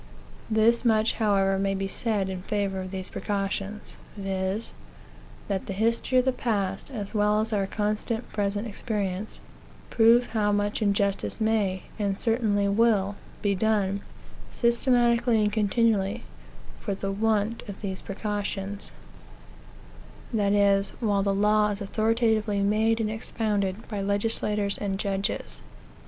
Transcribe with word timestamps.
This 0.49 0.83
much, 0.83 1.13
however, 1.21 1.59
may 1.59 1.75
be 1.75 1.87
said 1.87 2.27
in 2.27 2.41
favor 2.41 2.81
of 2.81 2.89
these 2.89 3.07
precautions, 3.11 3.97
viz., 4.17 4.73
that 5.47 5.67
the 5.67 5.73
history 5.73 6.17
of 6.17 6.25
the 6.25 6.31
past, 6.31 6.89
as 6.89 7.13
well 7.13 7.39
as 7.39 7.53
our 7.53 7.67
constant 7.67 8.27
present 8.33 8.67
experience, 8.67 9.41
prove 9.91 10.25
how 10.31 10.51
much 10.51 10.81
injustice 10.81 11.39
may, 11.39 11.83
and 11.99 12.17
certainly 12.17 12.67
will, 12.67 13.15
be 13.43 13.53
done, 13.53 14.01
systematically 14.49 15.37
and 15.43 15.53
continually, 15.53 16.23
for 16.79 16.95
the 16.95 17.11
want 17.11 17.61
of 17.69 17.79
these 17.83 18.01
precautions 18.01 18.91
that 20.33 20.51
is, 20.53 20.93
while 20.99 21.21
the 21.21 21.31
law 21.31 21.69
is 21.69 21.79
authoritatively 21.79 22.61
made 22.61 22.99
and 22.99 23.11
expounded 23.11 23.87
by 23.87 24.01
legislators 24.01 24.79
and 24.79 24.97
judges. 24.97 25.61